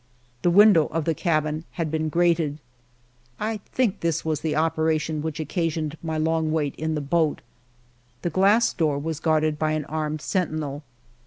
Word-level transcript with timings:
The 0.41 0.49
window 0.49 0.87
of 0.87 1.05
the 1.05 1.13
cabin 1.13 1.63
had 1.73 1.91
been 1.91 2.09
grated. 2.09 2.57
(I 3.39 3.57
think 3.71 4.03
it 4.03 4.25
was 4.25 4.41
this 4.41 4.55
operation 4.55 5.21
which 5.21 5.39
occasioned 5.39 5.95
my 6.01 6.17
long 6.17 6.51
wait 6.51 6.73
in 6.73 6.95
the 6.95 7.01
boat.) 7.01 7.41
The 8.23 8.31
glass 8.31 8.73
door 8.73 8.97
was 8.97 9.19
guarded 9.19 9.59
by 9.59 9.73
an 9.73 9.85
armed 9.85 10.23
sentinel. 10.23 10.81